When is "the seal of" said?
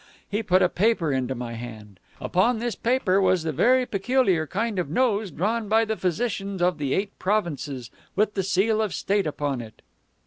8.33-8.95